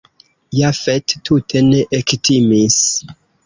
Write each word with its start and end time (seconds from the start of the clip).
Jafet 0.59 1.17
tute 1.29 1.63
ne 1.69 1.85
ektimis. 2.01 2.83